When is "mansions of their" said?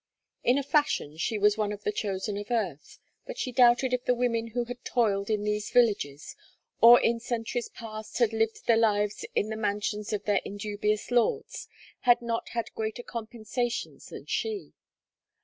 9.55-10.41